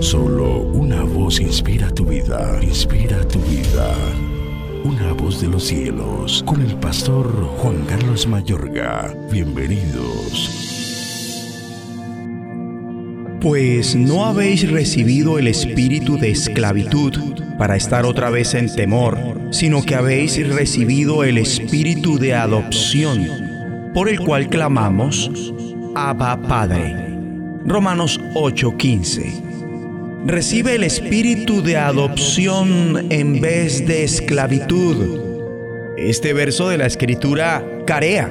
[0.00, 3.94] Solo una voz inspira tu vida, inspira tu vida.
[4.84, 7.26] Una voz de los cielos, con el pastor
[7.58, 9.14] Juan Carlos Mayorga.
[9.30, 10.50] Bienvenidos.
[13.40, 17.14] Pues no habéis recibido el espíritu de esclavitud
[17.58, 19.18] para estar otra vez en temor,
[19.50, 23.26] sino que habéis recibido el espíritu de adopción,
[23.94, 25.30] por el cual clamamos,
[25.94, 27.06] Abba Padre.
[27.64, 29.46] Romanos 8:15.
[30.26, 35.20] Recibe el espíritu de adopción en vez de esclavitud.
[35.96, 38.28] Este verso de la escritura carea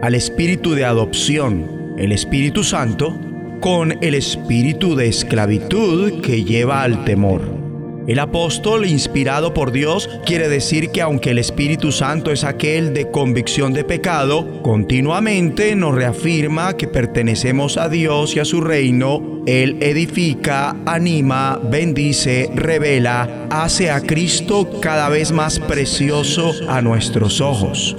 [0.00, 3.20] al espíritu de adopción, el Espíritu Santo,
[3.60, 7.63] con el espíritu de esclavitud que lleva al temor.
[8.06, 13.10] El apóstol, inspirado por Dios, quiere decir que aunque el Espíritu Santo es aquel de
[13.10, 19.42] convicción de pecado, continuamente nos reafirma que pertenecemos a Dios y a su reino.
[19.46, 27.96] Él edifica, anima, bendice, revela, hace a Cristo cada vez más precioso a nuestros ojos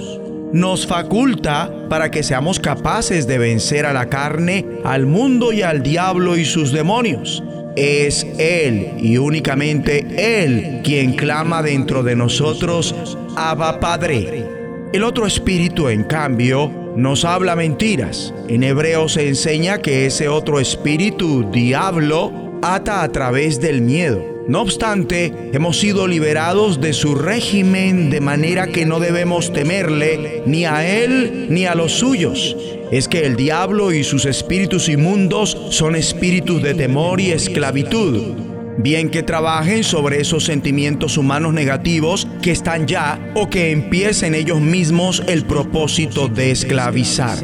[0.52, 5.82] nos faculta para que seamos capaces de vencer a la carne, al mundo y al
[5.82, 7.42] diablo y sus demonios.
[7.76, 10.06] Es Él y únicamente
[10.44, 14.44] Él quien clama dentro de nosotros, Abba Padre.
[14.92, 18.32] El otro espíritu, en cambio, nos habla mentiras.
[18.48, 24.36] En hebreo se enseña que ese otro espíritu, diablo, ata a través del miedo.
[24.48, 30.64] No obstante, hemos sido liberados de su régimen de manera que no debemos temerle ni
[30.64, 32.56] a él ni a los suyos.
[32.92, 38.34] Es que el diablo y sus espíritus inmundos son espíritus de temor y esclavitud.
[38.78, 44.60] Bien que trabajen sobre esos sentimientos humanos negativos que están ya o que empiecen ellos
[44.60, 47.38] mismos el propósito de esclavizar.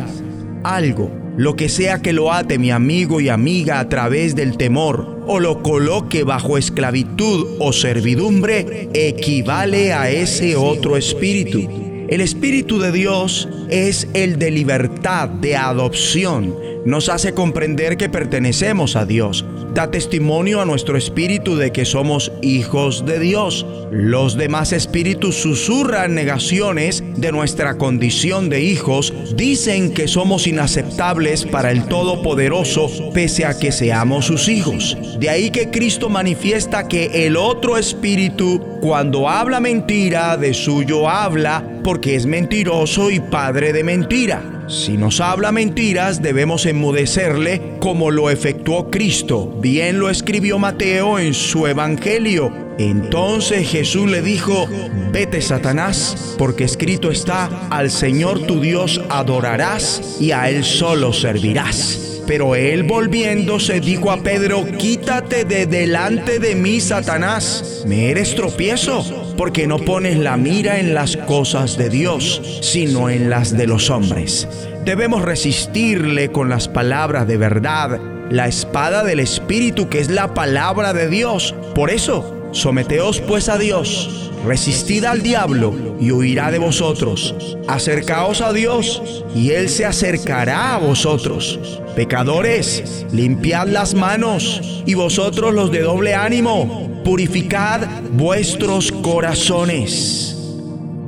[0.63, 5.25] Algo lo que sea que lo ate mi amigo y amiga a través del temor
[5.27, 11.92] o lo coloque bajo esclavitud o servidumbre, equivale a ese otro espíritu.
[12.13, 16.55] El espíritu de Dios es el de libertad, de adopción.
[16.85, 19.45] Nos hace comprender que pertenecemos a Dios
[19.75, 23.65] da testimonio a nuestro espíritu de que somos hijos de Dios.
[23.91, 31.71] Los demás espíritus susurran negaciones de nuestra condición de hijos, dicen que somos inaceptables para
[31.71, 34.97] el Todopoderoso pese a que seamos sus hijos.
[35.19, 41.65] De ahí que Cristo manifiesta que el otro espíritu, cuando habla mentira, de suyo habla,
[41.83, 44.62] porque es mentiroso y padre de mentira.
[44.69, 49.59] Si nos habla mentiras, debemos enmudecerle como lo efectuó Cristo.
[49.61, 52.53] Bien lo escribió Mateo en su Evangelio.
[52.79, 54.67] Entonces Jesús le dijo,
[55.13, 62.12] vete Satanás, porque escrito está, al Señor tu Dios adorarás y a Él solo servirás.
[62.27, 69.35] Pero él volviéndose dijo a Pedro, quítate de delante de mí, Satanás, me eres tropiezo,
[69.37, 73.91] porque no pones la mira en las cosas de Dios, sino en las de los
[73.91, 74.49] hombres.
[74.85, 78.01] Debemos resistirle con las palabras de verdad,
[78.31, 81.55] la espada del Espíritu que es la palabra de Dios.
[81.75, 87.57] Por eso, someteos pues a Dios Resistid al diablo y huirá de vosotros.
[87.69, 91.81] Acercaos a Dios y Él se acercará a vosotros.
[91.95, 100.37] Pecadores, limpiad las manos y vosotros los de doble ánimo, purificad vuestros corazones.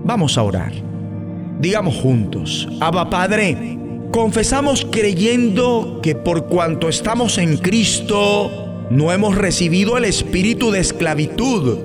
[0.04, 0.72] Vamos a orar.
[1.58, 3.78] Digamos juntos, Abba Padre,
[4.12, 11.78] confesamos creyendo que por cuanto estamos en Cristo, no hemos recibido el espíritu de esclavitud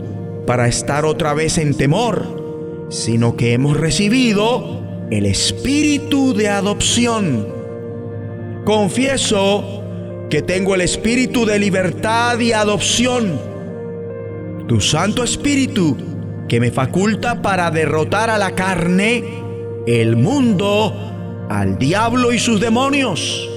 [0.46, 7.48] para estar otra vez en temor, sino que hemos recibido el espíritu de adopción.
[8.66, 9.84] Confieso
[10.30, 13.40] que tengo el espíritu de libertad y adopción.
[14.68, 15.98] Tu Santo Espíritu
[16.48, 19.24] que me faculta para derrotar a la carne,
[19.88, 23.48] el mundo, al diablo y sus demonios.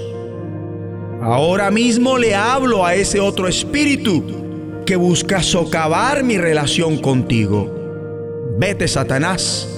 [1.22, 8.56] Ahora mismo le hablo a ese otro espíritu que busca socavar mi relación contigo.
[8.58, 9.68] Vete, Satanás,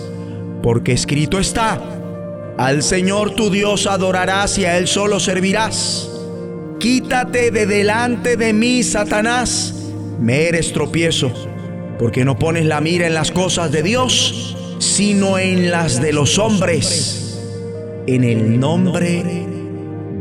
[0.62, 1.82] porque escrito está,
[2.56, 6.10] al Señor tu Dios adorarás y a Él solo servirás.
[6.80, 9.74] Quítate de delante de mí, Satanás,
[10.18, 11.30] me eres tropiezo,
[11.98, 16.38] porque no pones la mira en las cosas de Dios, sino en las de los
[16.38, 17.38] hombres.
[18.06, 19.53] En el nombre de